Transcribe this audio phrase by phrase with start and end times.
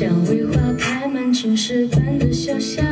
[0.00, 2.82] 蔷薇花开满青石板的小巷，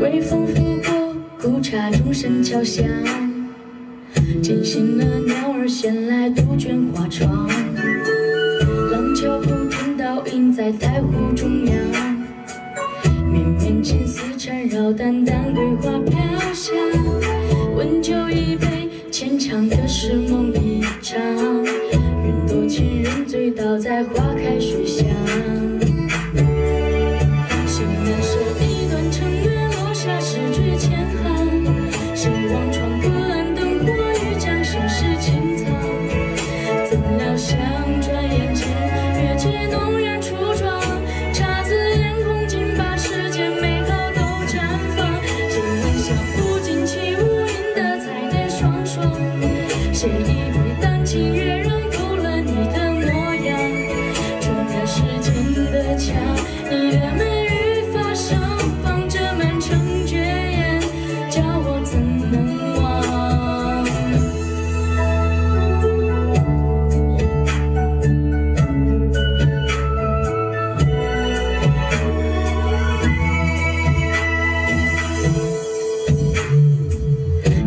[0.00, 0.54] 微风拂
[0.84, 2.86] 过，古刹钟声敲响。
[4.40, 7.48] 惊醒了鸟儿，衔来杜鹃花窗。
[8.92, 11.74] 廊桥古亭倒映在太湖中央，
[13.28, 16.20] 绵绵情丝缠绕，淡淡桂花飘
[16.54, 16.72] 香。
[17.74, 21.20] 温酒一杯，浅尝的是梦一场。
[22.24, 25.04] 云多情人醉倒在花开水乡。
[62.28, 63.84] 我怎能忘？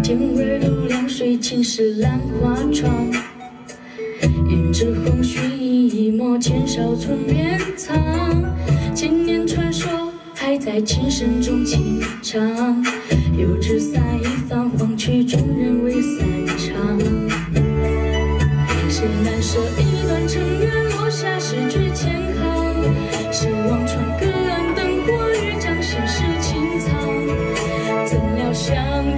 [0.04, 3.12] 天微露，凉水浸湿兰花窗。
[4.48, 7.98] 胭脂红须一抹，千少寸绵藏。
[8.94, 12.84] 千年传说还在琴声中轻唱。
[13.38, 14.26] 油纸伞一，
[15.04, 17.00] 曲终人未散场。
[18.88, 22.44] 谁难舍一段尘缘，落下诗句千行？
[23.32, 25.12] 谁望穿隔岸灯火，
[25.42, 26.92] 欲将心事轻藏？
[28.06, 29.11] 怎料相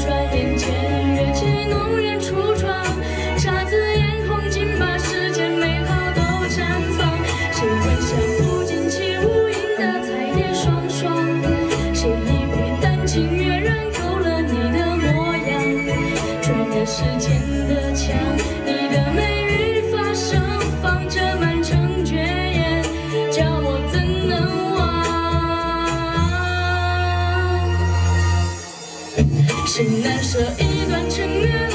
[29.76, 31.73] 情难舍一段情缘？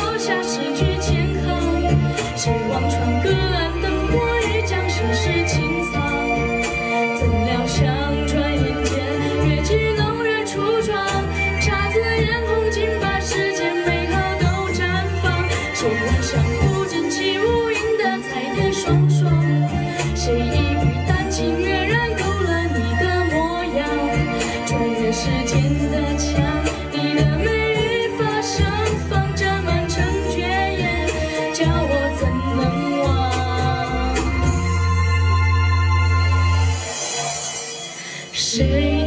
[38.58, 38.97] say